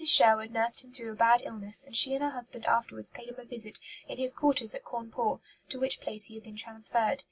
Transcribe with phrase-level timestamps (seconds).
[0.03, 3.35] Sherwood nursed him through a bad illness, and she and her husband afterwards paid him
[3.39, 3.77] a visit
[4.07, 7.19] in his quarters at Cawnpore, to which place he had been transferred.